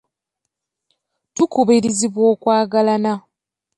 [1.35, 3.13] Tukubirizibwa okwagalana.